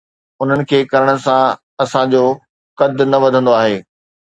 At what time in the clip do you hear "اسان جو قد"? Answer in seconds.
1.83-2.99